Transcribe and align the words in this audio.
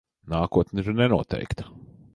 Nākotne 0.33 0.85
ir 0.87 0.91
nenoteikta. 1.01 1.71